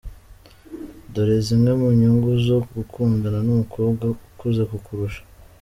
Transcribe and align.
Dore 1.13 1.37
zimwe 1.45 1.71
mu 1.79 1.87
nyungu 1.99 2.29
zo 2.47 2.57
gukundana 2.73 3.39
n’umukobwa 3.45 4.03
ukuze 4.13 4.61
kukurusha. 4.71 5.21